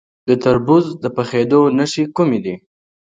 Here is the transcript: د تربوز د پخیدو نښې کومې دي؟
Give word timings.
د 0.27 0.29
تربوز 0.43 0.85
د 1.03 1.05
پخیدو 1.15 1.61
نښې 1.77 2.03
کومې 2.15 2.39
دي؟ 2.45 2.55